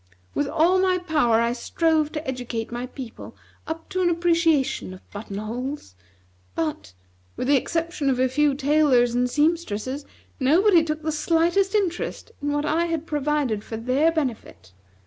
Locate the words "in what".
12.41-12.65